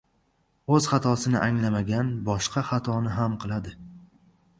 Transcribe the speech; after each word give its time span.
•O‘z 0.77 0.85
xatosini 0.93 1.37
anglamagan 1.47 2.09
boshqa 2.29 2.63
xatoni 2.71 3.13
ham 3.19 3.37
qiladi. 3.45 3.75